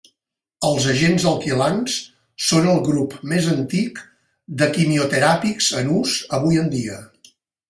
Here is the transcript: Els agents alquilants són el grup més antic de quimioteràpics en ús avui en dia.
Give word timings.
Els 0.67 0.85
agents 0.93 1.25
alquilants 1.31 1.97
són 2.45 2.69
el 2.71 2.81
grup 2.87 3.13
més 3.35 3.51
antic 3.57 4.01
de 4.63 4.71
quimioteràpics 4.79 5.69
en 5.83 5.93
ús 5.99 6.17
avui 6.41 6.63
en 6.65 6.75
dia. 6.75 6.99